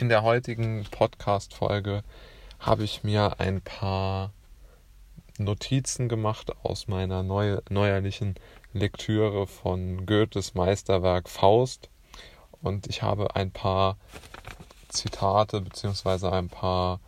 In 0.00 0.08
der 0.08 0.22
heutigen 0.22 0.86
Podcast-Folge 0.90 2.02
habe 2.58 2.84
ich 2.84 3.04
mir 3.04 3.38
ein 3.38 3.60
paar 3.60 4.32
Notizen 5.36 6.08
gemacht 6.08 6.52
aus 6.62 6.88
meiner 6.88 7.22
neu, 7.22 7.58
neuerlichen 7.68 8.36
Lektüre 8.72 9.46
von 9.46 10.06
Goethes 10.06 10.54
Meisterwerk 10.54 11.28
Faust. 11.28 11.90
Und 12.62 12.86
ich 12.86 13.02
habe 13.02 13.36
ein 13.36 13.50
paar 13.50 13.98
Zitate 14.88 15.60
beziehungsweise 15.60 16.32
ein 16.32 16.48
paar 16.48 17.00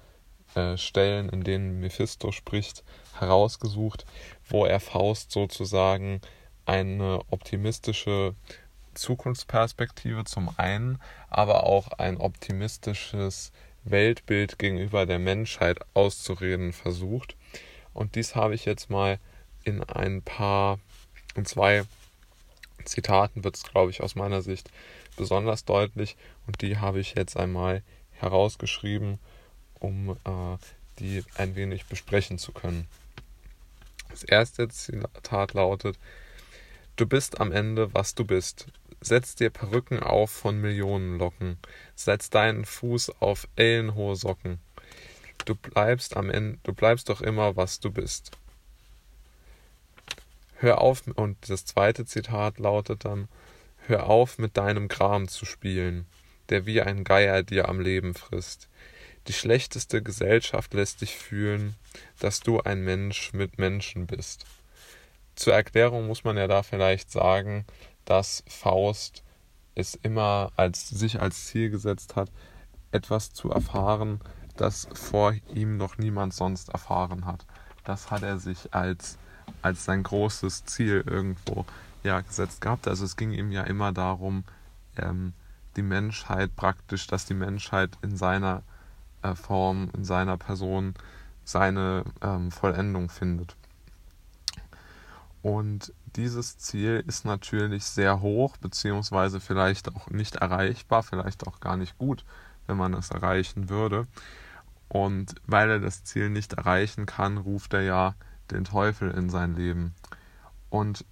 äh, 0.54 0.77
Stellen, 0.77 1.30
in 1.30 1.45
denen 1.45 1.80
Mephisto 1.80 2.30
spricht, 2.30 2.84
herausgesucht, 3.18 4.04
wo 4.50 4.66
er 4.66 4.80
Faust 4.80 5.32
sozusagen 5.32 6.20
eine 6.66 7.22
optimistische 7.30 8.34
Zukunftsperspektive 8.95 10.24
zum 10.24 10.50
einen, 10.59 11.00
aber 11.29 11.64
auch 11.64 11.88
ein 11.92 12.16
optimistisches 12.16 13.52
Weltbild 13.84 14.59
gegenüber 14.59 15.06
der 15.06 15.19
Menschheit 15.19 15.80
auszureden 15.95 16.73
versucht. 16.73 17.36
Und 17.95 18.14
dies 18.14 18.34
habe 18.34 18.55
ich 18.55 18.64
jetzt 18.64 18.91
mal 18.91 19.19
in 19.64 19.83
ein 19.83 20.23
paar, 20.23 20.78
in 21.34 21.45
zwei 21.45 21.84
Zitaten 22.84 23.45
wird 23.45 23.56
es, 23.56 23.62
glaube 23.62 23.91
ich, 23.91 24.02
aus 24.02 24.14
meiner 24.14 24.42
Sicht 24.42 24.70
besonders 25.16 25.64
deutlich. 25.64 26.16
Und 26.47 26.62
die 26.62 26.78
habe 26.78 27.00
ich 27.00 27.14
jetzt 27.14 27.36
einmal 27.36 27.83
herausgeschrieben, 28.12 29.19
um 29.78 30.11
äh, 30.11 30.56
die 30.98 31.24
ein 31.36 31.55
wenig 31.55 31.86
besprechen 31.86 32.38
zu 32.38 32.52
können. 32.52 32.86
Das 34.11 34.22
erste 34.22 34.69
Zitat 34.69 35.55
lautet, 35.55 35.98
Du 36.97 37.06
bist 37.06 37.41
am 37.41 37.52
Ende, 37.52 37.95
was 37.95 38.14
du 38.14 38.24
bist. 38.24 38.66
Setz 39.02 39.34
dir 39.34 39.51
Perücken 39.51 40.01
auf 40.01 40.30
von 40.30 40.61
Millionenlocken. 40.61 41.59
Setz 41.97 42.30
deinen 42.30 42.65
Fuß 42.65 43.20
auf 43.20 43.48
ellenhohe 43.56 44.15
Socken. 44.15 44.61
Du 45.45 45.56
bleibst 45.56 46.17
am 46.17 46.31
Ende, 46.31 46.58
du 46.62 46.72
bleibst 46.72 47.08
doch 47.08 47.20
immer, 47.20 47.56
was 47.56 47.80
du 47.80 47.91
bist. 47.91 48.30
Hör 50.55 50.80
auf, 50.80 51.03
und 51.08 51.36
das 51.50 51.64
zweite 51.64 52.06
Zitat 52.06 52.61
lautet 52.61 53.05
dann, 53.05 53.27
hör 53.89 54.06
auf, 54.06 54.39
mit 54.39 54.56
deinem 54.56 54.86
Gram 54.86 55.27
zu 55.27 55.45
spielen, 55.45 56.06
der 56.50 56.67
wie 56.67 56.80
ein 56.80 57.03
Geier 57.03 57.42
dir 57.42 57.69
am 57.69 57.80
Leben 57.80 58.14
frisst. 58.14 58.69
Die 59.27 59.33
schlechteste 59.33 60.03
Gesellschaft 60.03 60.75
lässt 60.75 61.00
dich 61.00 61.17
fühlen, 61.17 61.75
dass 62.20 62.39
du 62.39 62.61
ein 62.61 62.84
Mensch 62.84 63.33
mit 63.33 63.58
Menschen 63.58 64.06
bist. 64.06 64.47
Zur 65.34 65.55
Erklärung 65.55 66.06
muss 66.06 66.23
man 66.23 66.36
ja 66.36 66.47
da 66.47 66.62
vielleicht 66.62 67.11
sagen, 67.11 67.64
dass 68.05 68.42
Faust 68.47 69.22
es 69.75 69.95
immer 69.95 70.50
als 70.56 70.89
sich 70.89 71.20
als 71.20 71.47
Ziel 71.47 71.70
gesetzt 71.70 72.17
hat, 72.17 72.31
etwas 72.91 73.33
zu 73.33 73.50
erfahren, 73.50 74.20
das 74.56 74.86
vor 74.92 75.34
ihm 75.55 75.77
noch 75.77 75.98
niemand 75.98 76.34
sonst 76.34 76.69
erfahren 76.69 77.25
hat. 77.25 77.47
Das 77.84 78.11
hat 78.11 78.23
er 78.23 78.39
sich 78.39 78.75
als, 78.75 79.19
als 79.62 79.84
sein 79.84 80.03
großes 80.03 80.64
Ziel 80.67 81.03
irgendwo 81.06 81.64
ja, 82.03 82.20
gesetzt 82.20 82.61
gehabt. 82.61 82.86
Also 82.86 83.05
es 83.05 83.17
ging 83.17 83.33
ihm 83.33 83.50
ja 83.50 83.62
immer 83.62 83.92
darum, 83.92 84.45
ähm, 84.97 85.33
die 85.77 85.83
Menschheit 85.83 86.55
praktisch, 86.55 87.06
dass 87.06 87.25
die 87.25 87.34
Menschheit 87.34 87.91
in 88.03 88.17
seiner 88.17 88.62
äh, 89.23 89.34
Form, 89.34 89.91
in 89.95 90.05
seiner 90.05 90.36
Person 90.36 90.95
seine 91.45 92.05
ähm, 92.20 92.50
Vollendung 92.50 93.08
findet. 93.08 93.56
Und 95.42 95.92
dieses 96.16 96.58
Ziel 96.58 97.02
ist 97.06 97.24
natürlich 97.24 97.84
sehr 97.84 98.20
hoch, 98.20 98.56
beziehungsweise 98.58 99.41
vielleicht 99.41 99.94
auch 99.94 100.08
nicht 100.10 100.36
erreichbar, 100.36 101.02
vielleicht 101.02 101.46
auch 101.46 101.60
gar 101.60 101.77
nicht 101.77 101.96
gut, 101.98 102.24
wenn 102.66 102.77
man 102.77 102.94
es 102.94 103.10
erreichen 103.10 103.68
würde. 103.68 104.06
Und 104.88 105.34
weil 105.46 105.70
er 105.70 105.80
das 105.80 106.05
Ziel 106.05 106.28
nicht 106.28 106.52
erreichen 106.52 107.06
kann, 107.06 107.38
ruft 107.38 107.72
er 107.72 107.83
ja 107.83 108.14
den 108.50 108.64
Teufel 108.64 109.11
in 109.11 109.30
sein 109.30 109.55
Leben. 109.55 109.95
Und 110.68 111.05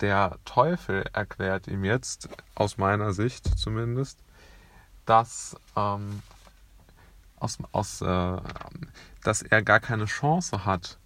der 0.00 0.38
Teufel 0.44 1.04
erklärt 1.12 1.66
ihm 1.66 1.84
jetzt, 1.84 2.28
aus 2.54 2.78
meiner 2.78 3.12
Sicht 3.12 3.58
zumindest, 3.58 4.18
dass, 5.04 5.56
ähm, 5.76 6.22
aus, 7.36 7.58
aus, 7.72 8.00
äh, 8.00 8.36
dass 9.22 9.42
er 9.42 9.62
gar 9.62 9.80
keine 9.80 10.06
Chance 10.06 10.64
hat, 10.64 10.98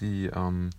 die, 0.00 0.26
ähm, 0.26 0.70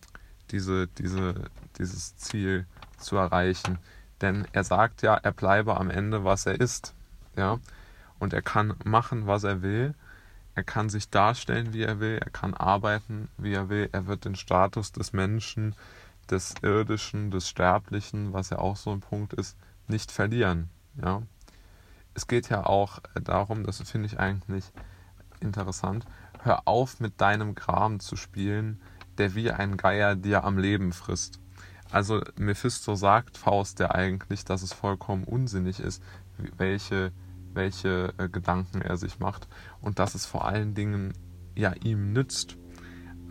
diese, 0.51 0.87
diese, 0.87 1.45
dieses 1.77 2.15
Ziel 2.17 2.65
zu 2.97 3.17
erreichen. 3.17 3.79
Denn 4.21 4.47
er 4.51 4.63
sagt 4.63 5.01
ja, 5.01 5.15
er 5.15 5.31
bleibe 5.31 5.77
am 5.77 5.89
Ende, 5.89 6.23
was 6.23 6.45
er 6.45 6.59
ist. 6.59 6.93
Ja? 7.35 7.59
Und 8.19 8.33
er 8.33 8.41
kann 8.41 8.75
machen, 8.83 9.27
was 9.27 9.43
er 9.43 9.61
will. 9.61 9.95
Er 10.53 10.63
kann 10.63 10.89
sich 10.89 11.09
darstellen, 11.09 11.73
wie 11.73 11.83
er 11.83 11.99
will. 11.99 12.19
Er 12.21 12.29
kann 12.29 12.53
arbeiten, 12.53 13.29
wie 13.37 13.53
er 13.53 13.69
will. 13.69 13.89
Er 13.91 14.05
wird 14.05 14.25
den 14.25 14.35
Status 14.35 14.91
des 14.91 15.13
Menschen, 15.13 15.75
des 16.29 16.55
Irdischen, 16.61 17.31
des 17.31 17.47
Sterblichen, 17.47 18.33
was 18.33 18.49
ja 18.49 18.59
auch 18.59 18.75
so 18.75 18.91
ein 18.91 18.99
Punkt 18.99 19.33
ist, 19.33 19.57
nicht 19.87 20.11
verlieren. 20.11 20.69
Ja? 21.01 21.23
Es 22.13 22.27
geht 22.27 22.49
ja 22.49 22.65
auch 22.65 22.99
darum, 23.13 23.63
das 23.63 23.81
finde 23.89 24.07
ich 24.07 24.19
eigentlich 24.19 24.65
interessant, 25.39 26.05
hör 26.43 26.67
auf 26.67 26.99
mit 26.99 27.19
deinem 27.21 27.55
Gram 27.55 27.99
zu 27.99 28.15
spielen, 28.15 28.81
der 29.21 29.35
wie 29.35 29.51
ein 29.51 29.77
Geier 29.77 30.15
dir 30.15 30.43
am 30.43 30.57
Leben 30.57 30.93
frisst. 30.93 31.39
Also 31.91 32.21
Mephisto 32.37 32.95
sagt 32.95 33.37
Faust 33.37 33.79
ja 33.79 33.91
eigentlich, 33.91 34.45
dass 34.45 34.63
es 34.63 34.73
vollkommen 34.73 35.25
unsinnig 35.25 35.79
ist, 35.79 36.01
welche, 36.57 37.11
welche 37.53 38.15
äh, 38.17 38.29
Gedanken 38.29 38.81
er 38.81 38.97
sich 38.97 39.19
macht 39.19 39.47
und 39.79 39.99
dass 39.99 40.15
es 40.15 40.25
vor 40.25 40.45
allen 40.45 40.73
Dingen 40.73 41.13
ja 41.55 41.73
ihm 41.83 42.13
nützt. 42.13 42.57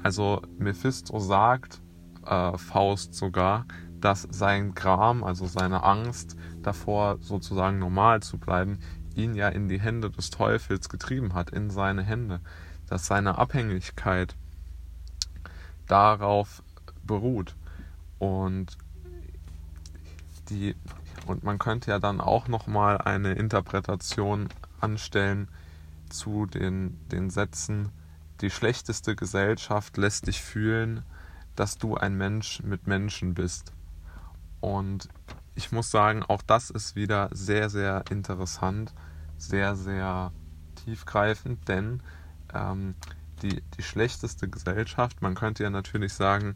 Also 0.04 0.42
Mephisto 0.58 1.18
sagt 1.18 1.82
äh, 2.24 2.56
Faust 2.56 3.14
sogar, 3.14 3.66
dass 4.00 4.28
sein 4.30 4.74
Gram, 4.74 5.24
also 5.24 5.46
seine 5.46 5.82
Angst 5.82 6.36
davor 6.62 7.18
sozusagen 7.20 7.80
normal 7.80 8.22
zu 8.22 8.38
bleiben, 8.38 8.78
ihn 9.16 9.34
ja 9.34 9.48
in 9.48 9.66
die 9.66 9.80
Hände 9.80 10.08
des 10.08 10.30
Teufels 10.30 10.88
getrieben 10.88 11.34
hat, 11.34 11.50
in 11.50 11.68
seine 11.68 12.04
Hände, 12.04 12.38
dass 12.86 13.06
seine 13.06 13.38
Abhängigkeit 13.38 14.36
darauf 15.90 16.62
beruht. 17.02 17.56
Und 18.18 18.76
die 20.48 20.74
und 21.26 21.44
man 21.44 21.58
könnte 21.58 21.90
ja 21.90 21.98
dann 21.98 22.20
auch 22.20 22.48
noch 22.48 22.66
mal 22.66 22.98
eine 22.98 23.32
Interpretation 23.32 24.48
anstellen 24.80 25.48
zu 26.08 26.46
den, 26.46 26.98
den 27.08 27.30
Sätzen 27.30 27.92
die 28.40 28.50
schlechteste 28.50 29.16
Gesellschaft 29.16 29.96
lässt 29.96 30.26
dich 30.26 30.40
fühlen, 30.40 31.04
dass 31.56 31.76
du 31.76 31.96
ein 31.96 32.16
Mensch 32.16 32.62
mit 32.62 32.86
Menschen 32.86 33.34
bist. 33.34 33.72
Und 34.60 35.08
ich 35.54 35.72
muss 35.72 35.90
sagen, 35.90 36.22
auch 36.22 36.42
das 36.42 36.70
ist 36.70 36.96
wieder 36.96 37.28
sehr, 37.32 37.68
sehr 37.68 38.04
interessant, 38.10 38.94
sehr, 39.36 39.76
sehr 39.76 40.32
tiefgreifend, 40.84 41.68
denn 41.68 42.02
ähm, 42.54 42.94
die, 43.42 43.62
die 43.76 43.82
schlechteste 43.82 44.48
Gesellschaft. 44.48 45.22
Man 45.22 45.34
könnte 45.34 45.62
ja 45.62 45.70
natürlich 45.70 46.12
sagen, 46.14 46.54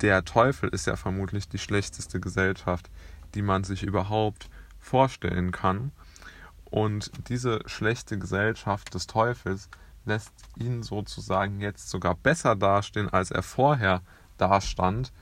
der 0.00 0.24
Teufel 0.24 0.68
ist 0.70 0.86
ja 0.86 0.96
vermutlich 0.96 1.48
die 1.48 1.58
schlechteste 1.58 2.20
Gesellschaft, 2.20 2.90
die 3.34 3.42
man 3.42 3.64
sich 3.64 3.82
überhaupt 3.82 4.48
vorstellen 4.78 5.52
kann. 5.52 5.92
Und 6.64 7.10
diese 7.28 7.60
schlechte 7.66 8.18
Gesellschaft 8.18 8.94
des 8.94 9.06
Teufels 9.06 9.68
lässt 10.04 10.32
ihn 10.56 10.82
sozusagen 10.82 11.60
jetzt 11.60 11.88
sogar 11.90 12.14
besser 12.14 12.56
dastehen, 12.56 13.08
als 13.08 13.30
er 13.30 13.42
vorher 13.42 14.02
dastand, 14.36 15.12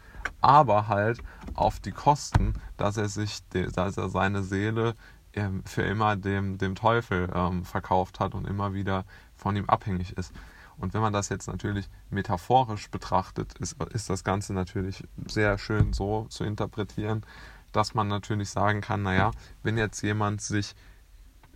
aber 0.40 0.88
halt 0.88 1.20
auf 1.54 1.80
die 1.80 1.92
Kosten, 1.92 2.54
dass 2.76 2.96
er 2.96 3.08
sich, 3.08 3.40
dass 3.48 3.96
er 3.96 4.08
seine 4.08 4.42
Seele 4.42 4.94
ähm, 5.32 5.62
für 5.64 5.82
immer 5.82 6.16
dem, 6.16 6.58
dem 6.58 6.74
Teufel 6.74 7.30
ähm, 7.34 7.64
verkauft 7.64 8.20
hat 8.20 8.34
und 8.34 8.46
immer 8.46 8.74
wieder 8.74 9.04
von 9.36 9.54
ihm 9.56 9.66
abhängig 9.66 10.16
ist. 10.16 10.32
Und 10.78 10.94
wenn 10.94 11.00
man 11.00 11.12
das 11.12 11.28
jetzt 11.28 11.48
natürlich 11.48 11.88
metaphorisch 12.10 12.90
betrachtet, 12.90 13.54
ist, 13.58 13.82
ist 13.92 14.10
das 14.10 14.24
Ganze 14.24 14.52
natürlich 14.52 15.04
sehr 15.26 15.58
schön 15.58 15.92
so 15.92 16.26
zu 16.28 16.44
interpretieren, 16.44 17.24
dass 17.72 17.94
man 17.94 18.08
natürlich 18.08 18.50
sagen 18.50 18.80
kann, 18.80 19.02
naja, 19.02 19.30
wenn 19.62 19.78
jetzt 19.78 20.02
jemand 20.02 20.40
sich 20.40 20.74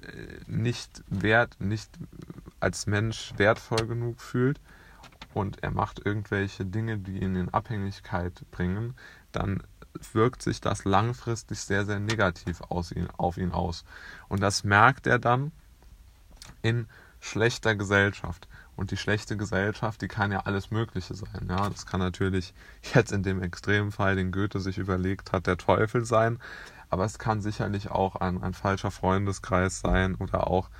äh, 0.03 0.39
nicht 0.47 1.03
wert, 1.09 1.57
nicht 1.61 1.91
als 2.61 2.87
Mensch 2.87 3.33
wertvoll 3.37 3.87
genug 3.87 4.21
fühlt 4.21 4.61
und 5.35 5.63
er 5.63 5.71
macht 5.71 6.05
irgendwelche 6.05 6.65
Dinge, 6.65 6.99
die 6.99 7.23
ihn 7.23 7.37
in 7.37 7.49
Abhängigkeit 7.51 8.45
bringen, 8.51 8.95
dann 9.33 9.63
wirkt 10.13 10.43
sich 10.43 10.61
das 10.61 10.85
langfristig 10.85 11.61
sehr, 11.61 11.85
sehr 11.85 12.01
negativ 12.01 12.61
aus 12.63 12.93
ihn, 12.93 13.09
auf 13.17 13.37
ihn 13.37 13.53
aus. 13.53 13.85
Und 14.29 14.41
das 14.41 14.65
merkt 14.65 15.07
er 15.07 15.19
dann 15.19 15.53
in 16.63 16.87
schlechter 17.21 17.75
Gesellschaft. 17.75 18.49
Und 18.81 18.93
die 18.93 18.97
schlechte 18.97 19.37
Gesellschaft, 19.37 20.01
die 20.01 20.09
kann 20.09 20.33
ja 20.33 20.41
alles 20.47 20.71
Mögliche 20.71 21.13
sein. 21.13 21.49
Ja, 21.51 21.69
das 21.69 21.85
kann 21.85 22.01
natürlich 22.01 22.55
jetzt 22.95 23.13
in 23.13 23.23
dem 23.23 23.43
Extremfall, 23.43 24.17
den 24.17 24.33
Goethe 24.33 24.59
sich 24.59 24.79
überlegt 24.79 25.33
hat, 25.33 25.47
der 25.47 25.59
Teufel 25.59 26.07
sein. 26.07 26.39
Aber 26.89 27.05
es 27.05 27.19
kann 27.19 27.43
sicherlich 27.43 27.91
auch 27.91 28.17
ein, 28.17 28.43
ein 28.43 28.55
falscher 28.55 28.91
Freundeskreis 28.91 29.81
sein 29.81 30.15
oder 30.15 30.47
auch 30.47 30.71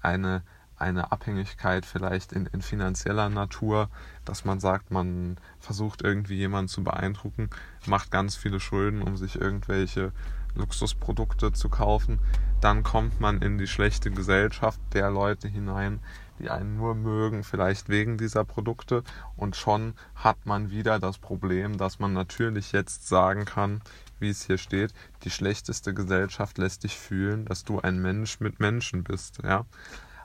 eine, 0.00 0.42
eine 0.78 1.12
Abhängigkeit 1.12 1.84
vielleicht 1.84 2.32
in, 2.32 2.46
in 2.46 2.62
finanzieller 2.62 3.28
Natur, 3.28 3.90
dass 4.24 4.46
man 4.46 4.58
sagt, 4.58 4.90
man 4.90 5.36
versucht 5.60 6.00
irgendwie 6.00 6.36
jemanden 6.36 6.68
zu 6.68 6.82
beeindrucken, 6.82 7.50
macht 7.84 8.10
ganz 8.10 8.34
viele 8.34 8.60
Schulden, 8.60 9.02
um 9.02 9.18
sich 9.18 9.38
irgendwelche 9.38 10.12
Luxusprodukte 10.54 11.52
zu 11.52 11.68
kaufen. 11.68 12.18
Dann 12.62 12.82
kommt 12.82 13.20
man 13.20 13.42
in 13.42 13.58
die 13.58 13.66
schlechte 13.66 14.10
Gesellschaft 14.10 14.80
der 14.94 15.10
Leute 15.10 15.48
hinein, 15.48 16.00
die 16.42 16.50
einen 16.50 16.76
nur 16.76 16.94
mögen, 16.94 17.44
vielleicht 17.44 17.88
wegen 17.88 18.18
dieser 18.18 18.44
Produkte. 18.44 19.04
Und 19.36 19.56
schon 19.56 19.94
hat 20.14 20.44
man 20.44 20.70
wieder 20.70 20.98
das 20.98 21.18
Problem, 21.18 21.78
dass 21.78 21.98
man 22.00 22.12
natürlich 22.12 22.72
jetzt 22.72 23.08
sagen 23.08 23.44
kann, 23.44 23.80
wie 24.18 24.30
es 24.30 24.44
hier 24.44 24.58
steht, 24.58 24.92
die 25.22 25.30
schlechteste 25.30 25.94
Gesellschaft 25.94 26.58
lässt 26.58 26.84
dich 26.84 26.98
fühlen, 26.98 27.44
dass 27.44 27.64
du 27.64 27.80
ein 27.80 28.02
Mensch 28.02 28.40
mit 28.40 28.60
Menschen 28.60 29.04
bist. 29.04 29.38
Ja? 29.42 29.64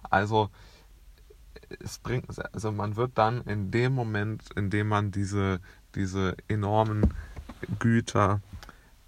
Also 0.10 0.50
es 1.80 2.00
bringt, 2.00 2.26
also 2.54 2.72
man 2.72 2.96
wird 2.96 3.12
dann 3.16 3.42
in 3.42 3.72
dem 3.72 3.94
Moment, 3.94 4.44
in 4.56 4.70
dem 4.70 4.88
man 4.88 5.12
diese, 5.12 5.60
diese 5.96 6.36
enormen 6.48 7.14
Güter 7.80 8.42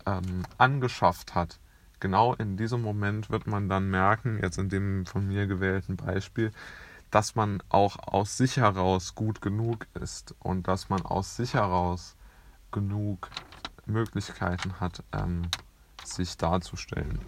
ähm, 0.06 0.44
angeschafft 0.58 1.36
hat, 1.36 1.60
genau 2.00 2.34
in 2.36 2.58
diesem 2.58 2.82
Moment 2.82 3.30
wird 3.30 3.48
man 3.48 3.70
dann 3.70 3.90
merken, 3.90 4.40
jetzt 4.42 4.58
in 4.58 4.70
dem 4.70 5.06
von 5.06 5.28
mir 5.28 5.48
gewählten 5.48 5.98
Beispiel, 5.98 6.52
dass 7.12 7.36
man 7.36 7.64
auch 7.70 7.98
aus 8.00 8.38
sich 8.38 8.58
heraus 8.58 9.16
gut 9.16 9.42
genug 9.42 9.88
ist 9.96 10.36
und 10.40 10.68
dass 10.68 10.90
man 10.90 11.02
aus 11.02 11.36
sich 11.36 11.54
heraus 11.56 12.16
genug 12.72 13.30
Möglichkeiten 13.86 14.80
hat, 14.80 15.04
ähm, 15.12 15.44
sich 16.04 16.38
darzustellen. 16.38 17.20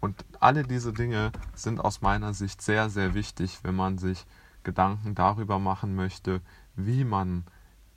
Und 0.00 0.24
alle 0.40 0.62
diese 0.62 0.92
Dinge 0.92 1.30
sind 1.54 1.80
aus 1.80 2.00
meiner 2.00 2.34
Sicht 2.34 2.62
sehr, 2.62 2.90
sehr 2.90 3.14
wichtig, 3.14 3.60
wenn 3.62 3.76
man 3.76 3.98
sich 3.98 4.26
Gedanken 4.62 5.14
darüber 5.14 5.58
machen 5.58 5.94
möchte, 5.94 6.40
wie 6.74 7.04
man 7.04 7.44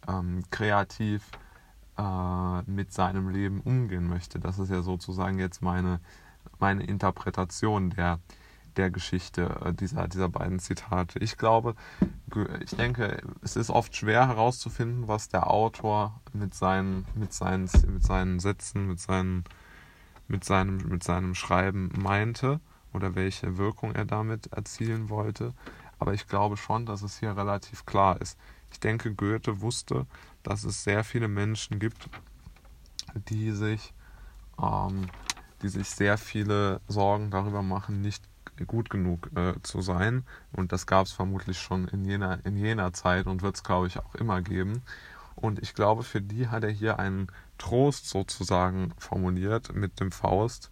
ähm, 0.07 0.43
kreativ 0.49 1.29
äh, 1.97 2.61
mit 2.63 2.91
seinem 2.91 3.29
Leben 3.29 3.61
umgehen 3.61 4.07
möchte. 4.07 4.39
Das 4.39 4.59
ist 4.59 4.69
ja 4.69 4.81
sozusagen 4.81 5.39
jetzt 5.39 5.61
meine, 5.61 5.99
meine 6.59 6.83
Interpretation 6.83 7.91
der, 7.91 8.19
der 8.73 8.89
Geschichte 8.89 9.55
äh, 9.63 9.73
dieser, 9.73 10.07
dieser 10.07 10.29
beiden 10.29 10.59
Zitate. 10.59 11.19
Ich 11.19 11.37
glaube, 11.37 11.75
ich 12.63 12.75
denke, 12.75 13.21
es 13.41 13.55
ist 13.55 13.69
oft 13.69 13.95
schwer 13.95 14.27
herauszufinden, 14.27 15.07
was 15.07 15.29
der 15.29 15.49
Autor 15.49 16.21
mit 16.33 16.53
seinen, 16.53 17.05
mit 17.15 17.33
seinen, 17.33 17.69
mit 17.87 18.03
seinen 18.03 18.39
Sätzen, 18.39 18.87
mit, 18.87 18.99
seinen, 18.99 19.43
mit, 20.27 20.43
seinem, 20.43 20.77
mit 20.77 21.03
seinem 21.03 21.35
Schreiben 21.35 21.91
meinte 21.95 22.59
oder 22.93 23.15
welche 23.15 23.57
Wirkung 23.57 23.93
er 23.93 24.05
damit 24.05 24.47
erzielen 24.47 25.09
wollte. 25.09 25.53
Aber 25.99 26.13
ich 26.13 26.27
glaube 26.27 26.57
schon, 26.57 26.85
dass 26.85 27.01
es 27.01 27.19
hier 27.19 27.35
relativ 27.37 27.85
klar 27.85 28.19
ist. 28.21 28.37
Ich 28.71 28.79
denke, 28.79 29.13
Goethe 29.13 29.61
wusste, 29.61 30.07
dass 30.41 30.63
es 30.63 30.83
sehr 30.83 31.03
viele 31.03 31.27
Menschen 31.27 31.79
gibt, 31.79 32.09
die 33.29 33.51
sich, 33.51 33.93
ähm, 34.61 35.07
die 35.61 35.69
sich 35.69 35.89
sehr 35.89 36.17
viele 36.17 36.81
Sorgen 36.87 37.31
darüber 37.31 37.61
machen, 37.61 38.01
nicht 38.01 38.23
gut 38.65 38.89
genug 38.89 39.29
äh, 39.35 39.53
zu 39.63 39.81
sein. 39.81 40.25
Und 40.51 40.71
das 40.71 40.87
gab 40.87 41.05
es 41.05 41.11
vermutlich 41.11 41.59
schon 41.59 41.87
in 41.87 42.05
jener, 42.05 42.39
in 42.45 42.57
jener 42.57 42.93
Zeit 42.93 43.27
und 43.27 43.41
wird 43.41 43.55
es, 43.55 43.63
glaube 43.63 43.87
ich, 43.87 43.99
auch 43.99 44.15
immer 44.15 44.41
geben. 44.41 44.81
Und 45.35 45.59
ich 45.59 45.73
glaube, 45.73 46.03
für 46.03 46.21
die 46.21 46.47
hat 46.47 46.63
er 46.63 46.69
hier 46.69 46.99
einen 46.99 47.27
Trost 47.57 48.09
sozusagen 48.09 48.93
formuliert 48.97 49.73
mit 49.73 49.99
dem 49.99 50.11
Faust 50.11 50.69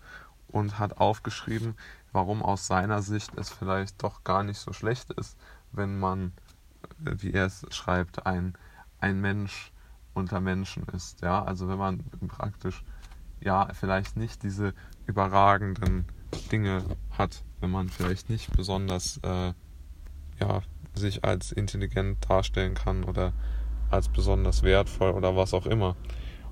und 0.48 0.80
hat 0.80 0.98
aufgeschrieben, 0.98 1.76
warum 2.12 2.44
aus 2.44 2.68
seiner 2.68 3.02
Sicht 3.02 3.32
es 3.38 3.50
vielleicht 3.50 4.04
doch 4.04 4.24
gar 4.24 4.44
nicht 4.44 4.60
so 4.60 4.74
schlecht 4.74 5.12
ist, 5.12 5.38
wenn 5.72 6.00
man, 6.00 6.34
äh, 7.06 7.16
wie 7.18 7.34
er 7.34 7.46
es 7.46 7.66
schreibt, 7.70 8.26
ein, 8.26 8.56
ein 9.00 9.22
Mensch 9.22 9.72
unter 10.14 10.42
Menschen 10.42 10.84
ist. 10.94 11.22
Ja, 11.22 11.44
also 11.44 11.68
wenn 11.68 11.78
man 11.78 12.04
praktisch 12.28 12.84
ja 13.40 13.70
vielleicht 13.74 14.18
nicht 14.18 14.44
diese 14.44 14.74
überragenden 15.06 16.06
Dinge 16.52 16.84
hat, 17.22 17.44
wenn 17.60 17.70
man 17.70 17.90
vielleicht 17.90 18.30
nicht 18.30 18.52
besonders 18.56 19.20
äh, 19.24 19.54
ja, 20.40 20.62
sich 20.94 21.24
als 21.24 21.52
intelligent 21.52 22.18
darstellen 22.28 22.74
kann 22.74 23.04
oder 23.04 23.34
als 23.90 24.10
besonders 24.10 24.64
wertvoll 24.64 25.12
oder 25.12 25.36
was 25.36 25.54
auch 25.54 25.66
immer. 25.66 25.96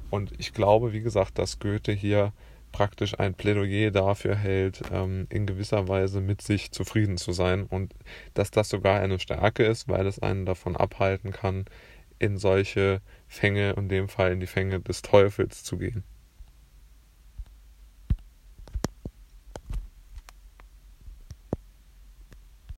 Und 0.10 0.32
ich 0.40 0.54
glaube, 0.54 0.94
wie 0.94 1.02
gesagt, 1.02 1.38
dass 1.40 1.60
Goethe 1.60 1.92
hier 1.92 2.34
praktisch 2.72 3.20
ein 3.20 3.34
Plädoyer 3.34 3.90
dafür 3.90 4.36
hält, 4.36 4.82
ähm, 4.92 5.26
in 5.30 5.48
gewisser 5.48 5.88
Weise 5.88 6.22
mit 6.22 6.42
sich 6.42 6.72
zufrieden 6.72 7.18
zu 7.18 7.32
sein 7.32 7.64
und 7.64 7.96
dass 8.36 8.52
das 8.52 8.70
sogar 8.70 9.00
eine 9.00 9.20
Stärke 9.20 9.64
ist, 9.64 9.88
weil 9.88 10.06
es 10.06 10.20
einen 10.20 10.46
davon 10.46 10.76
abhalten 10.76 11.32
kann, 11.32 11.66
in 12.20 12.38
solche 12.38 13.02
Fänge, 13.28 13.72
in 13.72 13.90
dem 13.90 14.08
Fall 14.08 14.34
in 14.34 14.40
die 14.40 14.48
Fänge 14.48 14.80
des 14.82 15.02
Teufels 15.02 15.64
zu 15.64 15.78
gehen. 15.78 16.04